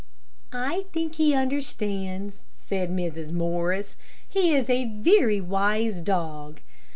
"I 0.55 0.85
think 0.93 1.13
he 1.21 1.35
understands," 1.35 2.45
said 2.57 2.89
Mrs. 2.89 3.31
Morris. 3.31 3.95
"He 4.27 4.55
is 4.55 4.67
a 4.67 4.85
very 4.85 5.39
wise 5.39 6.01
dog." 6.01 6.59